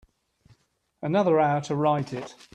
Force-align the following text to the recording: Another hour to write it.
Another 1.03 1.39
hour 1.39 1.61
to 1.61 1.75
write 1.75 2.11
it. 2.11 2.33